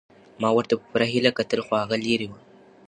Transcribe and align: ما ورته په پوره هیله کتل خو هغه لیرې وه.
ما 0.41 0.49
ورته 0.55 0.73
په 0.79 0.85
پوره 0.89 1.05
هیله 1.13 1.31
کتل 1.37 1.59
خو 1.65 1.73
هغه 1.81 1.95
لیرې 2.05 2.27
وه. 2.29 2.39